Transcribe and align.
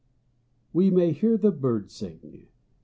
_WE 0.73 0.89
MAY 0.89 1.11
HEAR 1.11 1.37
THE 1.37 1.51
BIRD 1.51 1.91
SING. 1.91 2.47